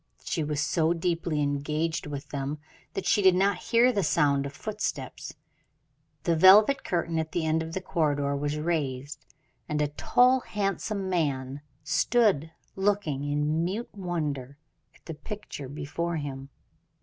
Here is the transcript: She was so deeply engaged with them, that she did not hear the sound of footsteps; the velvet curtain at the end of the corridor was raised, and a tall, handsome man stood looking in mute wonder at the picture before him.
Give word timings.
She 0.23 0.43
was 0.43 0.59
so 0.61 0.93
deeply 0.93 1.43
engaged 1.43 2.07
with 2.07 2.29
them, 2.29 2.57
that 2.95 3.05
she 3.05 3.21
did 3.21 3.35
not 3.35 3.59
hear 3.69 3.91
the 3.91 4.01
sound 4.01 4.47
of 4.47 4.53
footsteps; 4.53 5.35
the 6.23 6.35
velvet 6.35 6.83
curtain 6.83 7.19
at 7.19 7.33
the 7.33 7.45
end 7.45 7.61
of 7.61 7.73
the 7.73 7.81
corridor 7.81 8.35
was 8.35 8.57
raised, 8.57 9.23
and 9.69 9.79
a 9.79 9.89
tall, 9.89 10.39
handsome 10.39 11.07
man 11.07 11.61
stood 11.83 12.49
looking 12.75 13.23
in 13.25 13.63
mute 13.63 13.93
wonder 13.93 14.57
at 14.95 15.05
the 15.05 15.13
picture 15.13 15.69
before 15.69 16.15
him. 16.17 16.49